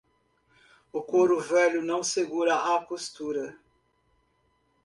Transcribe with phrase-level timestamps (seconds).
[0.91, 3.55] O couro velho não segura a costura.